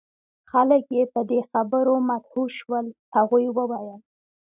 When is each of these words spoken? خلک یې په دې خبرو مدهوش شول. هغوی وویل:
خلک 0.51 0.83
یې 0.95 1.03
په 1.13 1.21
دې 1.29 1.39
خبرو 1.51 1.93
مدهوش 2.09 2.51
شول. 2.61 2.85
هغوی 3.15 3.45
وویل: 3.57 3.99